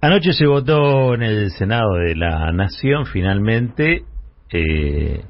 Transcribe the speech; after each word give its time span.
Anoche 0.00 0.32
se 0.32 0.46
votó 0.46 1.14
en 1.14 1.22
el 1.22 1.50
Senado 1.50 1.94
de 1.94 2.14
la 2.14 2.52
Nación 2.52 3.06
finalmente 3.06 4.04
eh, 4.50 5.24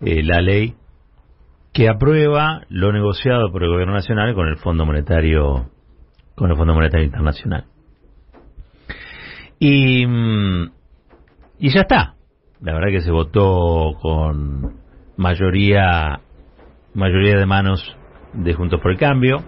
eh, 0.00 0.22
la 0.24 0.40
ley 0.40 0.74
que 1.72 1.88
aprueba 1.88 2.62
lo 2.68 2.92
negociado 2.92 3.52
por 3.52 3.62
el 3.62 3.70
Gobierno 3.70 3.94
Nacional 3.94 4.34
con 4.34 4.48
el 4.48 4.56
Fondo 4.56 4.84
Monetario 4.84 5.70
con 6.34 6.50
el 6.50 6.56
Fondo 6.56 6.74
Monetario 6.74 7.06
Internacional. 7.06 7.66
Y, 9.60 10.04
mm, 10.04 10.72
y 11.60 11.72
ya 11.72 11.82
está. 11.82 12.14
La 12.60 12.74
verdad 12.74 12.88
que 12.90 13.02
se 13.02 13.12
votó 13.12 13.92
con 14.02 14.80
mayoría 15.16 16.20
mayoría 16.92 17.36
de 17.36 17.46
manos 17.46 17.96
de 18.32 18.52
Juntos 18.52 18.80
por 18.80 18.90
el 18.90 18.98
Cambio. 18.98 19.44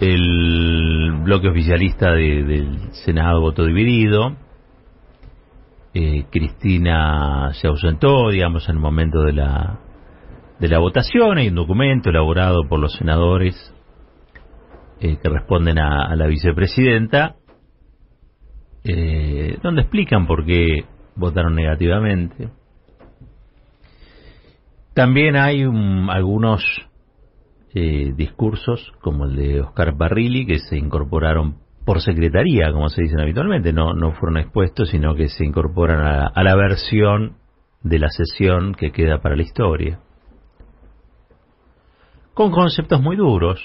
El 0.00 0.81
bloque 1.12 1.48
oficialista 1.48 2.12
del 2.12 2.92
Senado 3.04 3.40
votó 3.40 3.64
dividido. 3.64 4.36
Eh, 5.94 6.24
Cristina 6.30 7.50
se 7.52 7.68
ausentó, 7.68 8.30
digamos, 8.30 8.68
en 8.68 8.76
el 8.76 8.80
momento 8.80 9.22
de 9.22 9.32
la, 9.34 9.78
de 10.58 10.68
la 10.68 10.78
votación. 10.78 11.38
Hay 11.38 11.48
un 11.48 11.54
documento 11.54 12.10
elaborado 12.10 12.66
por 12.68 12.80
los 12.80 12.94
senadores 12.94 13.54
eh, 15.00 15.18
que 15.22 15.28
responden 15.28 15.78
a, 15.78 16.14
la 16.16 16.26
vicepresidenta, 16.26 17.34
eh, 18.84 19.58
donde 19.62 19.82
explican 19.82 20.26
por 20.26 20.46
qué 20.46 20.84
votaron 21.16 21.54
negativamente. 21.54 22.48
También 24.94 25.36
hay 25.36 25.62
algunos 25.62 26.62
eh, 27.74 28.12
discursos 28.16 28.92
como 29.00 29.24
el 29.24 29.36
de 29.36 29.60
Oscar 29.62 29.96
Barrilli 29.96 30.46
que 30.46 30.58
se 30.58 30.76
incorporaron 30.76 31.56
por 31.84 32.00
secretaría, 32.00 32.72
como 32.72 32.88
se 32.88 33.02
dicen 33.02 33.20
habitualmente, 33.20 33.72
no, 33.72 33.94
no 33.94 34.12
fueron 34.12 34.38
expuestos, 34.38 34.90
sino 34.90 35.14
que 35.14 35.28
se 35.28 35.44
incorporan 35.44 36.00
a, 36.00 36.26
a 36.26 36.42
la 36.44 36.54
versión 36.54 37.36
de 37.82 37.98
la 37.98 38.08
sesión 38.08 38.74
que 38.74 38.92
queda 38.92 39.20
para 39.20 39.36
la 39.36 39.42
historia. 39.42 40.00
Con 42.34 42.50
conceptos 42.50 43.00
muy 43.02 43.16
duros 43.16 43.60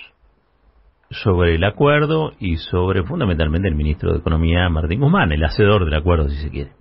sobre 1.10 1.56
el 1.56 1.64
acuerdo 1.64 2.34
y 2.40 2.58
sobre 2.58 3.04
fundamentalmente 3.04 3.68
el 3.68 3.76
ministro 3.76 4.12
de 4.12 4.20
Economía, 4.20 4.68
Martín 4.70 5.00
Guzmán, 5.00 5.32
el 5.32 5.44
hacedor 5.44 5.86
del 5.86 5.94
acuerdo, 5.94 6.30
si 6.30 6.38
se 6.38 6.50
quiere. 6.50 6.72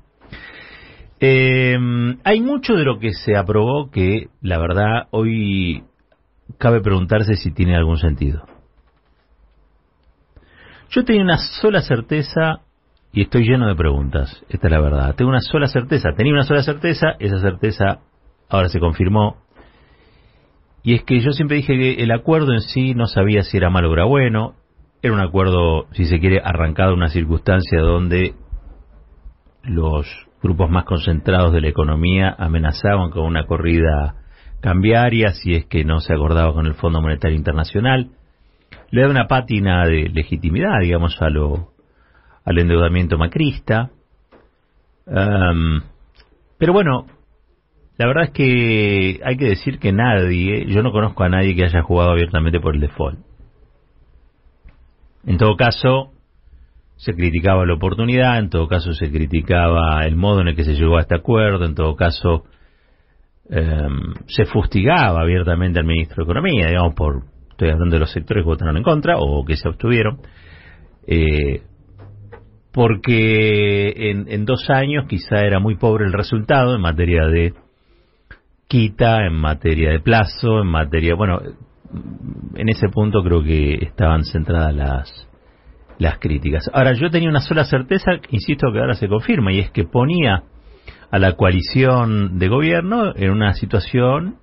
Eh, 1.20 1.78
hay 2.25 2.41
mucho 2.41 2.75
de 2.75 2.84
lo 2.84 2.98
que 2.98 3.12
se 3.12 3.37
aprobó 3.37 3.91
que, 3.91 4.28
la 4.43 4.59
verdad, 4.59 5.09
hoy 5.11 5.84
cabe 6.59 6.81
preguntarse 6.81 7.35
si 7.35 7.53
tiene 7.53 7.77
algún 7.77 7.99
sentido. 7.99 8.47
Yo 10.91 11.05
tenía 11.05 11.23
una 11.23 11.39
sola 11.39 11.83
certeza 11.83 12.61
y 13.12 13.23
estoy 13.23 13.45
lleno 13.49 13.67
de 13.67 13.75
preguntas. 13.75 14.45
Esta 14.49 14.67
es 14.69 14.71
la 14.71 14.81
verdad. 14.81 15.15
Tengo 15.15 15.31
una 15.31 15.41
sola 15.41 15.67
certeza. 15.69 16.11
Tenía 16.17 16.33
una 16.33 16.45
sola 16.45 16.62
certeza, 16.62 17.17
esa 17.19 17.41
certeza 17.41 18.01
ahora 18.49 18.69
se 18.69 18.81
confirmó. 18.81 19.39
Y 20.83 20.95
es 20.95 21.03
que 21.03 21.21
yo 21.21 21.33
siempre 21.33 21.57
dije 21.57 21.77
que 21.77 22.03
el 22.03 22.12
acuerdo 22.12 22.53
en 22.53 22.61
sí 22.61 22.95
no 22.95 23.07
sabía 23.07 23.43
si 23.43 23.57
era 23.57 23.71
malo 23.71 23.91
o 23.91 23.93
era 23.95 24.05
bueno. 24.05 24.55
Era 25.03 25.15
un 25.15 25.21
acuerdo, 25.21 25.87
si 25.93 26.05
se 26.05 26.21
quiere, 26.21 26.41
arrancado 26.43 26.91
en 26.91 26.99
una 26.99 27.09
circunstancia 27.09 27.81
donde 27.81 28.34
los 29.65 30.07
grupos 30.43 30.71
más 30.71 30.84
concentrados 30.84 31.53
de 31.53 31.61
la 31.61 31.69
economía 31.69 32.34
amenazaban 32.39 33.11
con 33.11 33.25
una 33.25 33.47
corrida 33.47 34.15
cambiaria 34.61 35.33
si 35.33 35.55
es 35.55 35.67
que 35.67 35.85
no 35.85 36.01
se 36.01 36.12
acordaba 36.12 36.53
con 36.53 36.67
el 36.67 36.75
Fondo 36.75 37.01
Monetario 37.01 37.37
Internacional. 37.37 38.11
Le 38.91 39.03
da 39.03 39.09
una 39.09 39.27
pátina 39.27 39.87
de 39.87 40.09
legitimidad, 40.09 40.81
digamos, 40.81 41.21
a 41.21 41.29
lo, 41.31 41.73
al 42.45 42.59
endeudamiento 42.59 43.19
macrista. 43.19 43.91
pero 45.05 46.73
bueno, 46.73 47.07
la 47.99 48.07
verdad 48.07 48.25
es 48.25 48.31
que 48.31 49.21
hay 49.25 49.37
que 49.37 49.47
decir 49.47 49.78
que 49.78 49.93
nadie, 49.93 50.66
yo 50.66 50.83
no 50.83 50.93
conozco 50.93 51.25
a 51.25 51.28
nadie 51.28 51.55
que 51.55 51.65
haya 51.65 51.83
jugado 51.83 52.11
abiertamente 52.11 52.61
por 52.61 52.75
el 52.75 52.81
default. 52.81 53.19
En 55.27 55.39
todo 55.39 55.56
caso, 55.56 56.12
se 56.97 57.15
criticaba 57.15 57.66
la 57.66 57.75
oportunidad, 57.75 58.39
en 58.39 58.49
todo 58.49 58.69
caso 58.69 58.93
se 58.93 59.11
criticaba 59.11 60.06
el 60.06 60.16
modo 60.16 60.41
en 60.41 60.49
el 60.49 60.56
que 60.56 60.65
se 60.65 60.75
llegó 60.75 60.99
a 60.99 61.03
este 61.03 61.16
acuerdo, 61.16 61.65
en 61.65 61.75
todo 61.75 61.97
caso 61.97 62.45
em, 63.51 64.15
se 64.27 64.45
fustigaba 64.47 65.21
abiertamente 65.21 65.79
al 65.79 65.87
ministro 65.87 66.17
de 66.17 66.31
Economía, 66.31 66.67
digamos, 66.69 66.95
por, 66.95 67.23
estoy 67.51 67.71
hablando 67.71 67.95
de 67.95 68.01
los 68.01 68.12
sectores 68.12 68.43
que 68.43 68.49
votaron 68.49 68.77
en 68.77 68.83
contra 68.83 69.17
o 69.19 69.45
que 69.45 69.57
se 69.57 69.69
abstuvieron, 69.69 70.19
eh, 71.07 71.62
porque 72.73 74.11
en, 74.11 74.27
en 74.29 74.45
dos 74.45 74.69
años 74.69 75.07
quizá 75.09 75.41
era 75.41 75.61
muy 75.61 75.77
pobre 75.77 76.05
el 76.05 76.12
resultado 76.12 76.75
en 76.75 76.81
materia 76.83 77.27
de 77.27 77.55
quita, 78.69 79.25
en 79.25 79.34
materia 79.34 79.91
de 79.91 80.01
plazo, 80.01 80.61
en 80.61 80.67
materia, 80.67 81.15
bueno, 81.15 81.41
en 82.55 82.69
ese 82.69 82.89
punto 82.89 83.23
creo 83.23 83.43
que 83.43 83.75
estaban 83.75 84.25
centradas 84.25 84.75
las 84.75 85.27
las 85.99 86.19
críticas. 86.19 86.69
Ahora, 86.73 86.93
yo 86.93 87.11
tenía 87.11 87.28
una 87.28 87.41
sola 87.41 87.65
certeza, 87.65 88.13
insisto 88.31 88.71
que 88.73 88.81
ahora 88.81 88.95
se 88.95 89.09
confirma, 89.09 89.53
y 89.53 89.61
es 89.61 89.71
que 89.71 89.84
ponía 89.84 90.43
a 91.11 91.19
la 91.19 91.33
coalición 91.33 92.39
de 92.39 92.49
gobierno 92.49 93.12
en 93.15 93.31
una 93.31 93.55
situación 93.55 94.37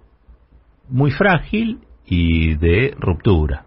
muy 0.90 1.12
frágil 1.12 1.80
y 2.06 2.56
de 2.56 2.96
ruptura. 3.00 3.66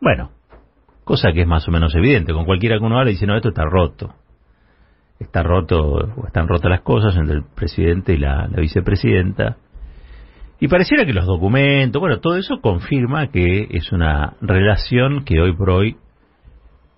Bueno, 0.00 0.30
cosa 1.04 1.32
que 1.32 1.42
es 1.42 1.46
más 1.46 1.66
o 1.68 1.70
menos 1.70 1.94
evidente, 1.94 2.32
con 2.32 2.44
cualquiera 2.44 2.78
que 2.78 2.84
uno 2.84 2.98
habla 2.98 3.10
dice, 3.10 3.26
no, 3.26 3.36
esto 3.36 3.48
está 3.48 3.64
roto. 3.64 4.14
Está 5.18 5.42
roto, 5.42 5.80
o 5.80 6.26
están 6.26 6.48
rotas 6.48 6.70
las 6.70 6.82
cosas 6.82 7.16
entre 7.16 7.36
el 7.36 7.44
presidente 7.44 8.14
y 8.14 8.18
la, 8.18 8.48
la 8.48 8.60
vicepresidenta. 8.60 9.56
Y 10.60 10.68
pareciera 10.68 11.04
que 11.04 11.12
los 11.12 11.26
documentos, 11.26 12.00
bueno, 12.00 12.20
todo 12.20 12.36
eso 12.36 12.60
confirma 12.60 13.28
que 13.28 13.68
es 13.70 13.92
una 13.92 14.34
relación 14.40 15.24
que 15.24 15.40
hoy 15.40 15.54
por 15.54 15.70
hoy 15.70 15.96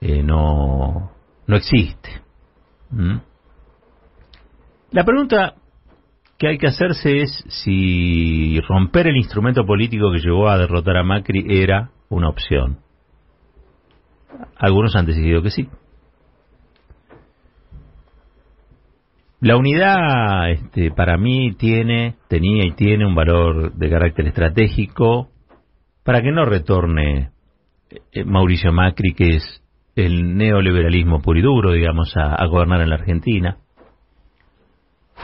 eh, 0.00 0.22
no, 0.22 1.12
no 1.47 1.56
existe. 1.56 2.22
¿Mm? 2.91 3.16
La 4.91 5.04
pregunta 5.04 5.54
que 6.38 6.48
hay 6.48 6.58
que 6.58 6.66
hacerse 6.66 7.22
es 7.22 7.44
si 7.48 8.60
romper 8.69 9.08
el 9.08 9.16
instrumento 9.16 9.64
político 9.64 10.12
que 10.12 10.20
llevó 10.20 10.48
a 10.48 10.58
derrotar 10.58 10.97
a 10.97 11.02
Macri 11.02 11.44
era 11.48 11.91
una 12.08 12.28
opción. 12.28 12.78
Algunos 14.56 14.94
han 14.97 15.06
decidido 15.06 15.42
que 15.42 15.50
sí. 15.50 15.69
La 19.41 19.56
unidad, 19.56 20.50
este, 20.50 20.91
para 20.91 21.18
mí, 21.18 21.53
tiene, 21.53 22.16
tenía 22.28 22.64
y 22.64 22.72
tiene 22.72 23.06
un 23.06 23.14
valor 23.14 23.74
de 23.74 23.91
carácter 23.91 24.26
estratégico 24.28 25.28
para 26.04 26.22
que 26.22 26.32
no 26.32 26.47
retorne 26.47 27.30
eh, 28.12 28.24
Mauricio 28.24 28.72
Macri, 28.72 29.14
que 29.14 29.36
es 29.36 29.62
el 29.94 30.36
neoliberalismo 30.36 31.20
puro 31.20 31.38
y 31.38 31.42
duro, 31.42 31.72
digamos, 31.72 32.14
a, 32.16 32.44
gobernar 32.47 32.80
en 32.80 32.91
la 32.91 32.97
Argentina. 32.97 33.58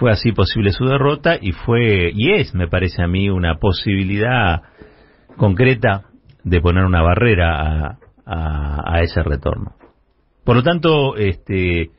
Fue 0.03 0.11
así 0.11 0.33
posible 0.33 0.73
su 0.73 0.85
derrota 0.85 1.39
y 1.41 1.53
fue, 1.53 2.11
y 2.13 2.33
es, 2.33 2.57
me 2.57 2.67
parece 2.67 3.05
a 3.05 3.07
mí, 3.07 3.31
una 3.31 3.61
posibilidad 3.61 4.63
concreta 5.37 6.07
de 6.43 6.61
poner 6.61 6.85
una 6.85 7.03
barrera 7.03 7.99
a, 8.27 9.01
ese 9.01 9.23
retorno. 9.23 9.77
Por 10.45 10.57
lo 10.57 10.65
tanto, 10.65 11.15
este, 11.15 11.91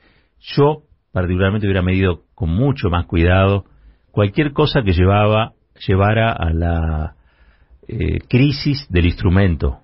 yo 0.42 0.82
particularmente 1.14 1.66
hubiera 1.66 1.82
medido 1.82 2.24
con 2.36 2.50
mucho 2.50 2.90
más 2.90 3.06
cuidado 3.06 3.64
cualquier 4.12 4.52
cosa 4.52 4.82
que 4.84 4.92
llevaba, 4.92 5.54
llevara 5.88 6.34
a 6.34 6.52
la 6.52 7.16
eh, 7.88 8.20
crisis 8.28 8.86
del 8.90 9.06
instrumento 9.06 9.80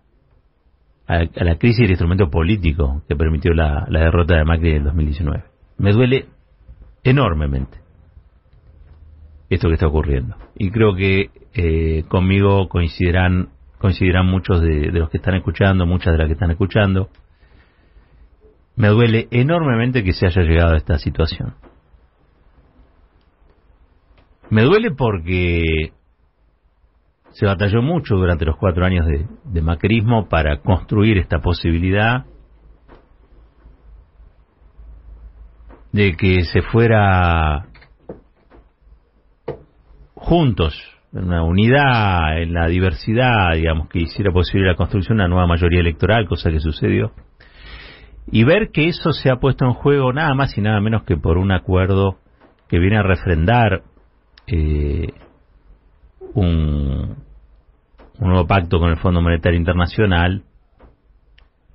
a, 1.08 1.19
la 1.24 1.56
crisis 1.56 1.84
del 1.84 1.91
instrumento 1.91 2.29
político 2.29 3.02
que 3.08 3.16
permitió 3.16 3.53
la, 3.53 3.85
derrota 3.90 4.35
de 4.35 4.43
Macri 4.43 4.72
en 4.72 4.76
el 4.76 4.84
2019. 4.84 5.43
Me 5.78 5.93
duele 5.93 6.26
enormemente 7.05 7.88
esto 9.49 9.67
que 9.67 9.75
está 9.75 9.87
ocurriendo. 9.87 10.35
Y 10.55 10.72
creo 10.72 10.96
que 10.96 11.29
eh, 11.53 12.03
conmigo 12.07 12.69
coincidirán, 12.69 13.49
coincidirán 13.79 14.25
muchos 14.28 14.61
de, 14.61 14.91
de, 14.91 14.99
los 14.99 15.09
que 15.09 15.17
están 15.17 15.35
escuchando, 15.35 15.85
muchas 15.85 16.13
de 16.13 16.17
las 16.19 16.28
que 16.28 16.34
están 16.34 16.51
escuchando. 16.51 17.09
Me 18.75 18.87
duele 18.90 19.28
enormemente 19.31 20.03
que 20.03 20.13
se 20.13 20.28
haya 20.28 20.41
llegado 20.43 20.73
a 20.73 20.78
esta 20.78 20.97
situación. 20.97 21.55
Me 24.49 24.63
duele 24.63 24.91
porque 24.91 25.93
se 27.31 27.45
batalló 27.45 27.81
mucho 27.81 28.16
durante 28.16 28.45
los 28.45 28.57
cuatro 28.57 28.85
años 28.85 29.05
de, 29.07 29.61
macrismo 29.61 30.28
para 30.28 30.59
construir 30.61 31.17
esta 31.17 31.40
posibilidad 31.40 32.25
de 35.91 36.16
que 36.17 36.43
se 36.43 36.61
fuera 36.61 37.68
juntos, 40.29 40.79
en 41.11 41.23
una 41.23 41.43
unidad, 41.43 42.40
en 42.40 42.53
la 42.53 42.67
diversidad, 42.67 43.55
digamos, 43.55 43.90
que 43.90 43.97
hiciera 43.97 44.31
posible 44.31 44.67
la 44.67 44.76
construcción 44.76 45.17
de 45.17 45.23
una 45.23 45.28
nueva 45.28 45.47
mayoría 45.47 45.79
electoral, 45.79 46.28
cosa 46.28 46.52
que 46.52 46.59
sucedió. 46.59 47.14
y 48.31 48.43
ver 48.43 48.70
que 48.72 48.87
eso 48.87 49.11
se 49.11 49.31
ha 49.31 49.37
puesto 49.37 49.66
en 49.66 49.73
juego 49.73 50.14
nada 50.14 50.35
más 50.35 50.55
y 50.55 50.61
nada 50.61 50.79
menos 50.81 51.02
que 51.02 51.17
por 51.17 51.40
un 51.40 51.52
acuerdo 51.52 52.20
que 52.67 52.78
viene 52.78 52.97
a 52.97 53.02
refrendar 53.02 53.81
eh, 54.46 55.14
un, 56.35 57.16
un, 58.20 58.29
nuevo 58.29 58.46
pacto 58.46 58.78
con 58.78 58.91
el 58.91 58.97
Fondo 58.97 59.23
Monetario 59.23 59.58
Internacional, 59.58 60.43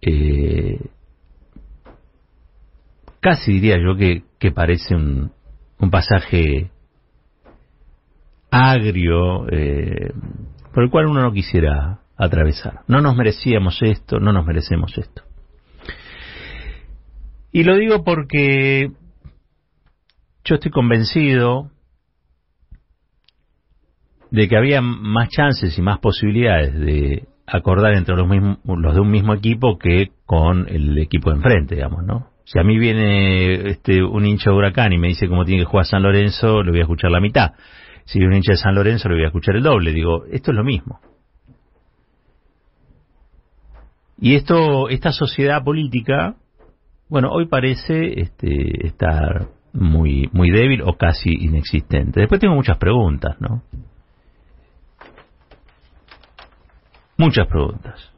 eh, 0.01 0.79
casi 3.19 3.55
diría 3.55 3.79
yo 3.83 3.97
que, 3.97 4.23
que 4.39 4.53
parece 4.53 4.95
un, 4.95 5.33
un 5.81 5.91
pasaje 5.91 6.71
agrio 8.55 9.49
eh, 9.51 10.13
por 10.73 10.85
el 10.85 10.91
cual 10.91 11.07
uno 11.07 11.23
no 11.23 11.33
quisiera 11.33 12.01
atravesar. 12.17 12.81
No 12.87 13.01
nos 13.01 13.17
merecíamos 13.17 13.83
esto, 13.83 14.21
no 14.21 14.33
nos 14.33 14.47
merecemos 14.47 14.97
esto. 14.97 15.23
Y 17.53 17.65
lo 17.65 17.77
digo 17.77 18.05
porque 18.05 18.91
yo 20.45 20.55
estoy 20.55 20.71
convencido 20.71 21.71
de 24.31 24.49
que 24.49 24.57
había 24.57 24.81
más 24.81 25.29
chances 25.29 25.79
y 25.79 25.83
más 25.83 26.01
posibilidades 26.01 26.75
de 26.75 27.29
acordar 27.47 27.95
entre 27.95 28.17
los, 28.17 28.29
mismos, 28.29 28.59
los 28.65 28.95
de 28.95 29.01
un 29.01 29.11
mismo 29.11 29.35
equipo 29.35 29.79
que 29.79 30.11
con 30.27 30.69
el 30.69 30.99
equipo 30.99 31.31
de 31.31 31.37
enfrente, 31.37 31.77
digamos, 31.77 32.05
¿no? 32.05 32.31
Si 32.45 32.59
a 32.59 32.63
mí 32.63 32.79
viene 32.79 33.71
este, 33.71 34.03
un 34.03 34.27
hincha 34.27 34.51
de 34.51 34.57
Huracán 34.57 34.93
y 34.93 34.99
me 34.99 35.09
dice 35.09 35.29
cómo 35.29 35.45
tiene 35.45 35.63
que 35.63 35.71
jugar 35.71 35.87
San 35.87 36.03
Lorenzo, 36.03 36.63
le 36.63 36.73
voy 36.73 36.81
a 36.81 36.83
escuchar 36.83 37.11
la 37.11 37.21
mitad. 37.21 37.53
Si 38.05 38.23
un 38.23 38.35
hincha 38.35 38.53
de 38.53 38.59
San 38.59 38.75
Lorenzo, 38.75 39.09
le 39.09 39.17
voy 39.17 39.25
a 39.25 39.29
escuchar 39.29 39.57
el 39.57 39.63
doble. 39.63 39.93
Digo, 39.93 40.25
esto 40.27 40.51
es 40.51 40.57
lo 40.57 40.65
mismo. 40.65 41.01
Y 44.19 44.37
esto, 44.37 44.89
esta 44.89 45.13
sociedad 45.13 45.63
política, 45.65 46.37
bueno, 47.09 47.31
hoy 47.31 47.47
parece 47.47 48.21
este, 48.21 48.87
estar 48.87 49.49
muy, 49.73 50.29
muy 50.33 50.51
débil 50.51 50.83
o 50.83 50.97
casi 50.97 51.31
inexistente. 51.31 52.21
Después 52.21 52.41
tengo 52.41 52.55
muchas 52.55 52.79
preguntas, 52.79 53.37
¿no? 53.41 53.63
Muchas 57.17 57.47
preguntas. 57.47 58.13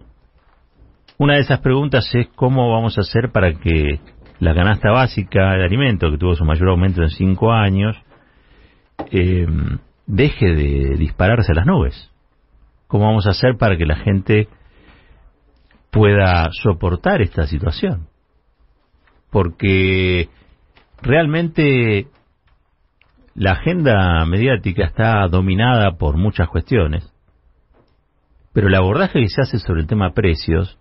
Una 1.18 1.34
de 1.34 1.40
esas 1.40 1.60
preguntas 1.60 2.08
es 2.14 2.28
cómo 2.34 2.70
vamos 2.72 2.98
a 2.98 3.00
hacer 3.00 3.30
para 3.32 3.52
que 3.54 4.00
la 4.38 4.54
canasta 4.54 4.90
básica 4.90 5.54
de 5.54 5.64
alimento, 5.64 6.10
que 6.10 6.18
tuvo 6.18 6.34
su 6.34 6.44
mayor 6.44 6.68
aumento 6.68 7.02
en 7.02 7.08
cinco 7.08 7.52
años, 7.52 7.96
eh, 9.10 9.46
deje 10.06 10.54
de 10.54 10.96
dispararse 10.96 11.52
a 11.52 11.56
las 11.56 11.66
nubes. 11.66 12.10
¿Cómo 12.86 13.06
vamos 13.06 13.26
a 13.26 13.30
hacer 13.30 13.56
para 13.58 13.76
que 13.76 13.86
la 13.86 13.96
gente 13.96 14.48
pueda 15.90 16.48
soportar 16.62 17.22
esta 17.22 17.46
situación? 17.46 18.08
Porque 19.30 20.28
realmente 21.02 22.06
la 23.34 23.52
agenda 23.52 24.24
mediática 24.24 24.84
está 24.84 25.26
dominada 25.28 25.96
por 25.98 26.16
muchas 26.16 26.48
cuestiones, 26.48 27.12
pero 28.52 28.68
el 28.68 28.74
abordaje 28.74 29.20
que 29.20 29.28
se 29.28 29.42
hace 29.42 29.58
sobre 29.58 29.82
el 29.82 29.86
tema 29.86 30.14
precios 30.14 30.78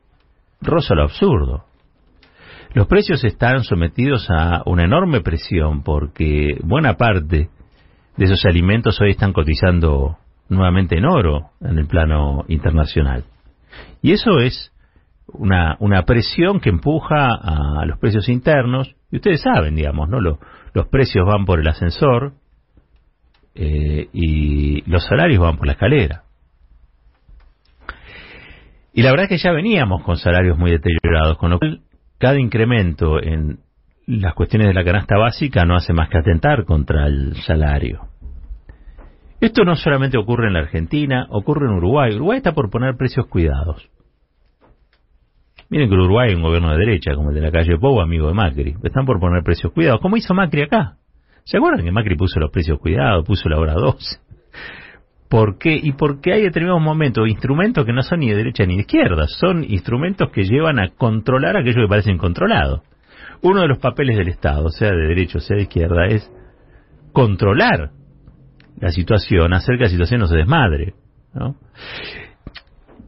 roza 0.61 0.95
lo 0.95 1.03
absurdo. 1.03 1.65
Los 2.73 2.87
precios 2.87 3.23
están 3.23 3.63
sometidos 3.63 4.27
a 4.29 4.61
una 4.65 4.83
enorme 4.83 5.21
presión 5.21 5.83
porque 5.83 6.57
buena 6.61 6.95
parte 6.95 7.49
de 8.17 8.25
esos 8.25 8.45
alimentos 8.45 8.99
hoy 9.01 9.11
están 9.11 9.33
cotizando 9.33 10.17
nuevamente 10.49 10.97
en 10.97 11.05
oro 11.05 11.51
en 11.61 11.77
el 11.77 11.87
plano 11.87 12.45
internacional. 12.47 13.25
Y 14.01 14.11
eso 14.11 14.39
es 14.39 14.71
una, 15.27 15.75
una 15.79 16.03
presión 16.03 16.59
que 16.59 16.69
empuja 16.69 17.27
a 17.33 17.85
los 17.85 17.99
precios 17.99 18.29
internos, 18.29 18.95
y 19.11 19.17
ustedes 19.17 19.41
saben, 19.41 19.75
digamos, 19.75 20.09
¿no? 20.09 20.21
Los, 20.21 20.37
los 20.73 20.87
precios 20.87 21.25
van 21.25 21.45
por 21.45 21.59
el 21.59 21.67
ascensor 21.67 22.33
eh, 23.55 24.09
y 24.13 24.89
los 24.89 25.05
salarios 25.05 25.41
van 25.41 25.57
por 25.57 25.67
la 25.67 25.73
escalera. 25.73 26.23
Y 28.93 29.01
la 29.01 29.11
verdad 29.11 29.25
es 29.25 29.29
que 29.29 29.43
ya 29.43 29.51
veníamos 29.51 30.03
con 30.03 30.17
salarios 30.17 30.57
muy 30.57 30.71
deteriorados, 30.71 31.37
con 31.37 31.51
lo 31.51 31.59
cual 31.59 31.81
cada 32.17 32.39
incremento 32.39 33.21
en 33.21 33.59
las 34.07 34.33
cuestiones 34.33 34.67
de 34.67 34.73
la 34.73 34.83
canasta 34.83 35.17
básica 35.17 35.65
no 35.65 35.75
hace 35.75 35.93
más 35.93 36.09
que 36.09 36.17
atentar 36.17 36.65
contra 36.65 37.07
el 37.07 37.35
salario. 37.37 38.07
Esto 39.41 39.63
no 39.63 39.75
solamente 39.75 40.17
ocurre 40.17 40.47
en 40.47 40.53
la 40.53 40.59
Argentina, 40.59 41.27
ocurre 41.29 41.67
en 41.67 41.73
Uruguay. 41.73 42.15
Uruguay 42.15 42.37
está 42.37 42.53
por 42.53 42.69
poner 42.69 42.95
precios 42.95 43.27
cuidados. 43.27 43.89
Miren 45.69 45.89
que 45.89 45.95
Uruguay 45.95 46.29
es 46.29 46.35
un 46.35 46.43
gobierno 46.43 46.71
de 46.71 46.77
derecha, 46.77 47.15
como 47.15 47.29
el 47.29 47.35
de 47.35 47.41
la 47.41 47.51
calle 47.51 47.77
Pou, 47.77 47.99
amigo 47.99 48.27
de 48.27 48.33
Macri. 48.33 48.75
Están 48.83 49.05
por 49.05 49.19
poner 49.19 49.43
precios 49.43 49.73
cuidados, 49.73 49.99
como 50.01 50.15
hizo 50.15 50.33
Macri 50.33 50.63
acá. 50.63 50.97
¿Se 51.43 51.57
acuerdan 51.57 51.83
que 51.83 51.91
Macri 51.91 52.15
puso 52.15 52.39
los 52.39 52.51
precios 52.51 52.79
cuidados, 52.79 53.25
puso 53.25 53.49
la 53.49 53.59
hora 53.59 53.73
12? 53.73 54.19
¿Por 55.29 55.57
qué? 55.57 55.75
Y 55.81 55.93
porque 55.93 56.33
hay 56.33 56.43
determinados 56.43 56.81
momentos, 56.81 57.27
instrumentos 57.27 57.85
que 57.85 57.93
no 57.93 58.03
son 58.03 58.19
ni 58.19 58.29
de 58.29 58.35
derecha 58.35 58.65
ni 58.65 58.75
de 58.75 58.81
izquierda, 58.81 59.25
son 59.27 59.63
instrumentos 59.63 60.29
que 60.31 60.43
llevan 60.43 60.79
a 60.79 60.89
controlar 60.89 61.57
aquello 61.57 61.81
que 61.81 61.89
parece 61.89 62.11
incontrolado. 62.11 62.83
Uno 63.41 63.61
de 63.61 63.67
los 63.67 63.79
papeles 63.79 64.17
del 64.17 64.29
Estado, 64.29 64.69
sea 64.69 64.91
de 64.91 65.07
derecha 65.07 65.37
o 65.37 65.41
sea 65.41 65.57
de 65.57 65.63
izquierda, 65.63 66.05
es 66.07 66.31
controlar 67.11 67.91
la 68.79 68.91
situación, 68.91 69.53
hacer 69.53 69.77
que 69.77 69.83
la 69.83 69.89
situación 69.89 70.21
no 70.21 70.27
se 70.27 70.35
desmadre. 70.35 70.93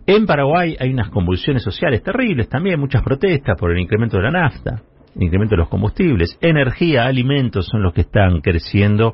En 0.05 0.25
Paraguay 0.25 0.77
hay 0.79 0.93
unas 0.93 1.09
convulsiones 1.09 1.63
sociales 1.63 2.01
terribles 2.01 2.47
también, 2.47 2.79
muchas 2.79 3.03
protestas 3.03 3.57
por 3.59 3.71
el 3.71 3.79
incremento 3.79 4.17
de 4.17 4.23
la 4.23 4.31
nafta, 4.31 4.81
el 5.15 5.23
incremento 5.23 5.55
de 5.55 5.61
los 5.61 5.69
combustibles, 5.69 6.37
energía, 6.41 7.05
alimentos 7.05 7.67
son 7.67 7.83
los 7.83 7.93
que 7.93 8.01
están 8.01 8.39
creciendo 8.41 9.11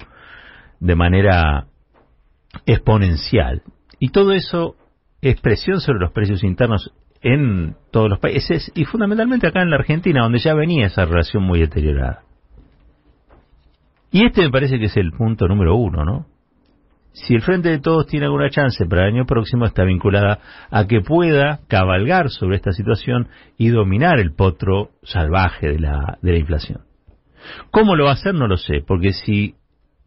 de 0.79 0.95
manera 0.95 1.67
exponencial. 2.65 3.63
Y 3.99 4.09
todo 4.09 4.33
eso 4.33 4.75
es 5.21 5.39
presión 5.39 5.79
sobre 5.79 5.99
los 5.99 6.11
precios 6.11 6.43
internos 6.43 6.93
en 7.23 7.75
todos 7.91 8.09
los 8.09 8.19
países 8.19 8.71
y 8.75 8.85
fundamentalmente 8.85 9.47
acá 9.47 9.61
en 9.61 9.69
la 9.69 9.77
Argentina, 9.77 10.21
donde 10.21 10.39
ya 10.39 10.53
venía 10.53 10.87
esa 10.87 11.05
relación 11.05 11.43
muy 11.43 11.59
deteriorada. 11.59 12.23
Y 14.11 14.25
este 14.25 14.41
me 14.41 14.51
parece 14.51 14.77
que 14.77 14.85
es 14.85 14.97
el 14.97 15.11
punto 15.11 15.47
número 15.47 15.75
uno, 15.75 16.05
¿no? 16.05 16.27
Si 17.13 17.35
el 17.35 17.41
Frente 17.41 17.69
de 17.69 17.79
Todos 17.79 18.07
tiene 18.07 18.25
alguna 18.25 18.49
chance 18.49 18.85
para 18.85 19.07
el 19.07 19.13
año 19.13 19.25
próximo, 19.25 19.65
está 19.65 19.83
vinculada 19.83 20.39
a 20.69 20.85
que 20.87 21.01
pueda 21.01 21.61
cabalgar 21.67 22.29
sobre 22.29 22.57
esta 22.57 22.71
situación 22.71 23.27
y 23.57 23.69
dominar 23.69 24.19
el 24.19 24.33
potro 24.33 24.89
salvaje 25.03 25.69
de 25.69 25.79
la, 25.79 26.17
de 26.21 26.31
la 26.31 26.39
inflación. 26.39 26.81
¿Cómo 27.71 27.95
lo 27.95 28.05
va 28.05 28.11
a 28.11 28.13
hacer? 28.13 28.33
No 28.33 28.47
lo 28.47 28.57
sé, 28.57 28.83
porque 28.85 29.13
si 29.13 29.55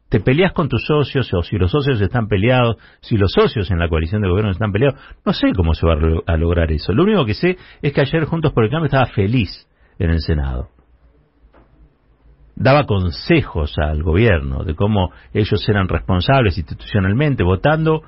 te 0.09 0.21
peleas 0.21 0.53
con 0.53 0.69
tus 0.69 0.85
socios 0.87 1.33
o 1.35 1.43
si 1.43 1.57
los 1.57 1.71
socios 1.71 2.01
están 2.01 2.29
peleados, 2.29 2.77
si 3.01 3.17
los 3.17 3.33
socios 3.33 3.71
en 3.71 3.79
la 3.79 3.89
coalición 3.89 4.23
de 4.23 4.29
gobierno 4.29 4.53
están 4.53 4.73
peleados, 4.73 5.01
no 5.25 5.33
sé 5.33 5.53
cómo 5.55 5.75
se 5.75 5.87
va 5.87 5.97
a 6.27 6.37
lograr 6.37 6.71
eso. 6.71 6.93
Lo 6.93 7.03
único 7.03 7.25
que 7.25 7.35
sé 7.35 7.57
es 7.83 7.93
que 7.93 8.01
ayer 8.01 8.25
Juntos 8.25 8.53
por 8.53 8.65
el 8.65 8.71
Cambio 8.71 8.87
estaba 8.87 9.07
feliz 9.07 9.69
en 9.99 10.11
el 10.11 10.21
Senado. 10.21 10.69
Daba 12.55 12.85
consejos 12.85 13.75
al 13.79 14.03
gobierno 14.03 14.65
de 14.65 14.75
cómo 14.75 15.11
ellos 15.35 15.69
eran 15.69 15.89
responsables 15.89 16.57
institucionalmente 16.57 17.43
votando 17.43 18.03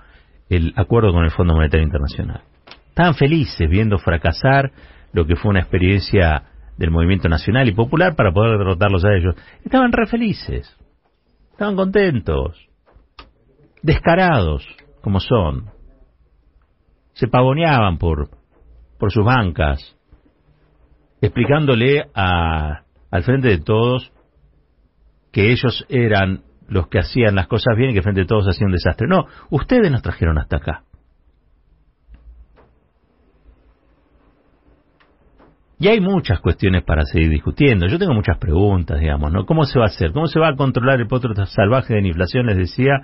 el 0.49 0.73
acuerdo 0.77 1.13
con 1.13 1.25
el 1.25 1.31
Fondo 1.31 1.55
Monetario 1.55 1.85
Internacional. 1.85 2.43
Estaban 2.89 3.15
felices 3.15 3.69
viendo 3.69 3.99
fracasar 3.99 4.73
lo 5.13 5.27
que 5.27 5.37
fue 5.37 5.51
una 5.51 5.61
experiencia 5.61 6.45
del 6.79 6.91
movimiento 6.91 7.29
nacional 7.29 7.69
y 7.69 7.73
popular 7.73 8.15
para 8.15 8.33
poder 8.33 8.57
derrotarlos 8.57 9.05
a 9.05 9.15
ellos. 9.15 9.35
Estaban 9.65 9.93
re 9.93 10.07
felices. 10.07 10.78
Estaban 11.59 11.75
contentos, 11.75 12.69
descarados 13.83 14.65
como 15.03 15.19
son. 15.19 15.73
Se 17.15 17.27
pavoneaban 17.27 17.99
por, 17.99 18.31
por 18.97 19.11
sus 19.11 19.25
bancas, 19.25 19.97
explicándole 21.21 22.05
a, 22.15 22.85
al 23.11 23.23
frente 23.25 23.49
de 23.49 23.59
todos 23.59 24.13
que 25.33 25.51
ellos 25.51 25.85
eran 25.89 26.45
los 26.69 26.87
que 26.87 27.01
hacían 27.01 27.35
las 27.35 27.49
cosas 27.49 27.77
bien 27.77 27.91
y 27.91 27.95
que 27.95 28.03
frente 28.03 28.21
de 28.21 28.29
todos 28.29 28.47
hacían 28.47 28.71
desastre. 28.71 29.09
No, 29.09 29.27
ustedes 29.51 29.91
nos 29.91 30.03
trajeron 30.03 30.39
hasta 30.39 30.59
acá. 30.59 30.85
Y 35.81 35.89
hay 35.89 36.01
muchas 36.01 36.41
cuestiones 36.41 36.83
para 36.83 37.05
seguir 37.05 37.31
discutiendo. 37.31 37.87
Yo 37.87 37.99
tengo 37.99 38.13
muchas 38.13 38.37
preguntas, 38.39 38.99
digamos, 38.99 39.33
¿no? 39.33 39.47
¿Cómo 39.47 39.65
se 39.65 39.79
va 39.79 39.85
a 39.85 39.89
hacer? 39.89 40.13
¿Cómo 40.13 40.27
se 40.27 40.41
va 40.41 40.49
a 40.49 40.57
controlar 40.57 41.01
el 41.01 41.07
potro 41.07 41.35
salvaje 41.47 41.95
de 41.95 42.03
la 42.03 42.09
inflación? 42.09 42.47
Les 42.47 42.57
decía, 42.57 42.95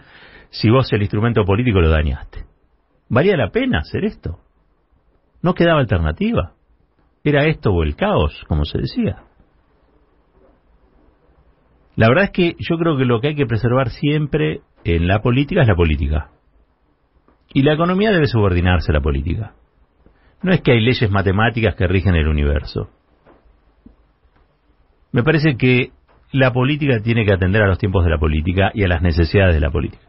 si 0.50 0.70
vos 0.70 0.92
el 0.92 1.02
instrumento 1.02 1.44
político 1.44 1.80
lo 1.80 1.88
dañaste. 1.88 2.44
¿Valía 3.08 3.36
la 3.36 3.50
pena 3.50 3.78
hacer 3.78 4.04
esto? 4.04 4.40
No 5.40 5.54
quedaba 5.54 5.78
alternativa. 5.78 6.54
Era 7.22 7.46
esto 7.46 7.70
o 7.70 7.84
el 7.84 7.94
caos, 7.94 8.44
como 8.48 8.64
se 8.64 8.78
decía. 8.78 9.22
La 11.96 12.08
verdad 12.08 12.24
es 12.24 12.30
que 12.30 12.56
yo 12.58 12.76
creo 12.76 12.96
que 12.96 13.04
lo 13.04 13.20
que 13.20 13.28
hay 13.28 13.34
que 13.36 13.46
preservar 13.46 13.90
siempre 13.90 14.62
en 14.82 15.06
la 15.06 15.22
política 15.22 15.62
es 15.62 15.68
la 15.68 15.76
política. 15.76 16.30
Y 17.52 17.62
la 17.62 17.74
economía 17.74 18.10
debe 18.10 18.26
subordinarse 18.26 18.90
a 18.90 18.94
la 18.94 19.00
política. 19.00 19.54
No 20.44 20.52
es 20.52 20.60
que 20.60 20.72
hay 20.72 20.80
leyes 20.80 21.10
matemáticas 21.10 21.74
que 21.74 21.86
rigen 21.86 22.14
el 22.16 22.28
universo. 22.28 22.90
Me 25.10 25.22
parece 25.22 25.56
que 25.56 25.92
la 26.32 26.52
política 26.52 27.00
tiene 27.00 27.24
que 27.24 27.32
atender 27.32 27.62
a 27.62 27.66
los 27.66 27.78
tiempos 27.78 28.04
de 28.04 28.10
la 28.10 28.18
política 28.18 28.70
y 28.74 28.84
a 28.84 28.88
las 28.88 29.00
necesidades 29.00 29.54
de 29.54 29.60
la 29.60 29.70
política. 29.70 30.04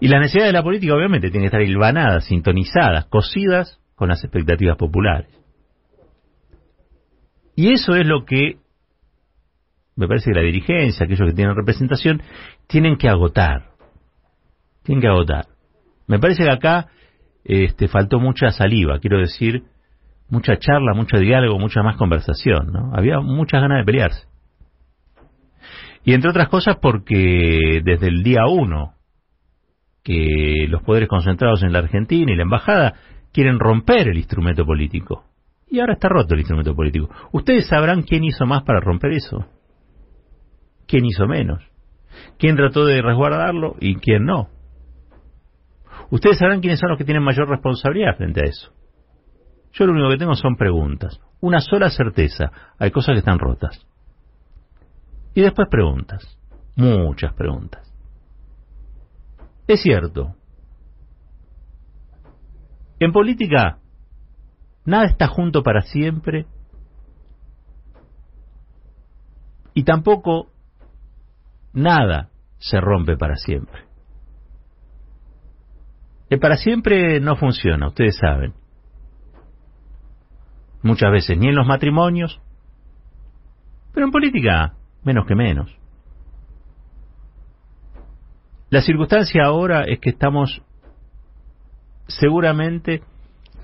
Y 0.00 0.08
las 0.08 0.20
necesidades 0.20 0.48
de 0.48 0.58
la 0.58 0.64
política 0.64 0.96
obviamente 0.96 1.30
tienen 1.30 1.44
que 1.44 1.56
estar 1.56 1.62
hilvanadas, 1.62 2.24
sintonizadas, 2.24 3.04
cosidas 3.04 3.80
con 3.94 4.08
las 4.08 4.24
expectativas 4.24 4.76
populares. 4.76 5.30
Y 7.54 7.72
eso 7.72 7.94
es 7.94 8.04
lo 8.04 8.24
que 8.24 8.56
me 9.94 10.08
parece 10.08 10.32
que 10.32 10.40
la 10.40 10.44
dirigencia, 10.44 11.04
aquellos 11.04 11.28
que 11.28 11.36
tienen 11.36 11.54
representación, 11.54 12.20
tienen 12.66 12.96
que 12.96 13.08
agotar. 13.08 13.70
Tienen 14.82 15.02
que 15.02 15.08
agotar. 15.08 15.46
Me 16.08 16.18
parece 16.18 16.42
que 16.42 16.50
acá 16.50 16.88
este, 17.48 17.88
faltó 17.88 18.18
mucha 18.18 18.50
saliva, 18.50 18.98
quiero 18.98 19.18
decir, 19.18 19.62
mucha 20.28 20.58
charla, 20.58 20.94
mucho 20.94 21.16
diálogo, 21.18 21.58
mucha 21.58 21.82
más 21.82 21.96
conversación, 21.96 22.72
¿no? 22.72 22.92
Había 22.94 23.20
muchas 23.20 23.60
ganas 23.60 23.78
de 23.78 23.84
pelearse. 23.84 24.26
Y 26.04 26.12
entre 26.12 26.30
otras 26.30 26.48
cosas 26.48 26.76
porque 26.80 27.80
desde 27.84 28.08
el 28.08 28.22
día 28.22 28.46
uno 28.48 28.94
que 30.02 30.66
los 30.68 30.82
poderes 30.82 31.08
concentrados 31.08 31.62
en 31.62 31.72
la 31.72 31.80
Argentina 31.80 32.30
y 32.30 32.36
la 32.36 32.42
embajada 32.42 32.94
quieren 33.32 33.58
romper 33.58 34.08
el 34.08 34.18
instrumento 34.18 34.64
político. 34.64 35.24
Y 35.68 35.80
ahora 35.80 35.94
está 35.94 36.08
roto 36.08 36.34
el 36.34 36.40
instrumento 36.40 36.76
político. 36.76 37.10
Ustedes 37.32 37.66
sabrán 37.66 38.02
quién 38.02 38.22
hizo 38.22 38.46
más 38.46 38.62
para 38.62 38.80
romper 38.80 39.12
eso. 39.12 39.46
¿Quién 40.86 41.04
hizo 41.04 41.26
menos? 41.26 41.60
¿Quién 42.38 42.54
trató 42.54 42.86
de 42.86 43.02
resguardarlo 43.02 43.74
y 43.80 43.96
quién 43.96 44.24
no? 44.24 44.48
Ustedes 46.10 46.38
sabrán 46.38 46.60
quiénes 46.60 46.78
son 46.78 46.90
los 46.90 46.98
que 46.98 47.04
tienen 47.04 47.22
mayor 47.22 47.48
responsabilidad 47.48 48.16
frente 48.16 48.40
a 48.40 48.48
eso. 48.48 48.72
Yo 49.72 49.86
lo 49.86 49.92
único 49.92 50.10
que 50.10 50.18
tengo 50.18 50.34
son 50.34 50.56
preguntas. 50.56 51.20
Una 51.40 51.60
sola 51.60 51.90
certeza. 51.90 52.50
Hay 52.78 52.90
cosas 52.90 53.14
que 53.14 53.18
están 53.18 53.38
rotas. 53.38 53.86
Y 55.34 55.42
después 55.42 55.68
preguntas. 55.68 56.38
Muchas 56.76 57.34
preguntas. 57.34 57.92
Es 59.66 59.82
cierto. 59.82 60.34
En 62.98 63.12
política, 63.12 63.78
nada 64.84 65.04
está 65.04 65.26
junto 65.26 65.62
para 65.62 65.82
siempre 65.82 66.46
y 69.74 69.84
tampoco 69.84 70.50
nada 71.74 72.30
se 72.58 72.80
rompe 72.80 73.18
para 73.18 73.36
siempre. 73.36 73.85
El 76.28 76.40
para 76.40 76.56
siempre 76.56 77.20
no 77.20 77.36
funciona, 77.36 77.88
ustedes 77.88 78.16
saben. 78.18 78.54
Muchas 80.82 81.10
veces 81.10 81.38
ni 81.38 81.48
en 81.48 81.54
los 81.54 81.66
matrimonios, 81.66 82.40
pero 83.92 84.06
en 84.06 84.12
política 84.12 84.74
menos 85.04 85.26
que 85.26 85.34
menos. 85.34 85.76
La 88.70 88.82
circunstancia 88.82 89.44
ahora 89.44 89.84
es 89.84 90.00
que 90.00 90.10
estamos 90.10 90.62
seguramente 92.08 93.02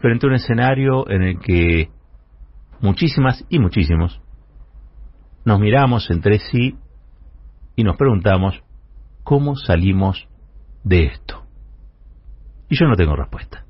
frente 0.01 0.27
a 0.27 0.31
un 0.31 0.35
escenario 0.35 1.09
en 1.11 1.23
el 1.23 1.39
que 1.41 1.91
muchísimas 2.81 3.45
y 3.49 3.59
muchísimos 3.59 4.21
nos 5.45 5.59
miramos 5.59 6.09
entre 6.11 6.39
sí 6.39 6.77
y 7.75 7.85
nos 7.85 7.97
preguntamos 7.97 8.63
cómo 9.25 9.57
salimos 9.57 10.29
de 10.85 11.07
esto. 11.07 11.42
Y 12.73 12.77
yo 12.79 12.87
no 12.87 12.97
tengo 12.97 13.15
respuesta. 13.15 13.67